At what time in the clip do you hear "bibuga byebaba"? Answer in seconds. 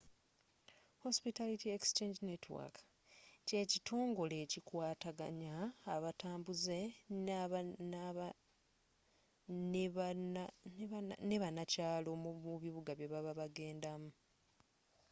12.63-13.31